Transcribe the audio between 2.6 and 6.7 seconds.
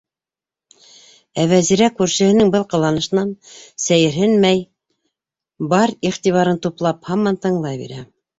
ҡыланышынан сәйерһенмәй, бар иғтибарын